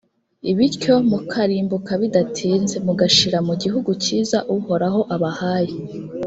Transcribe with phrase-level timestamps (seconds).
[0.57, 5.75] bityo mukarimbuka bidatinze, mugashira mu gihugu cyiza uhoraho abahaye.